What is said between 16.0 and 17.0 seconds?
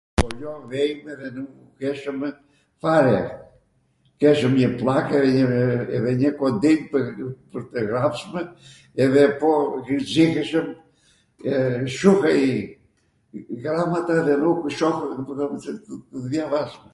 ku dhjavasnjwm